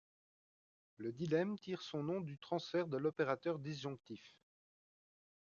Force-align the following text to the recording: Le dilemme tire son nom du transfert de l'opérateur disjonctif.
Le 0.97 1.13
dilemme 1.13 1.59
tire 1.59 1.83
son 1.83 2.01
nom 2.01 2.21
du 2.21 2.39
transfert 2.39 2.87
de 2.87 2.97
l'opérateur 2.97 3.59
disjonctif. 3.59 4.39